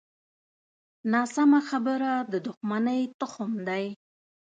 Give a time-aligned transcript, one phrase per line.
[1.13, 3.85] ناسمه خبره د دوښمنۍ تخم دی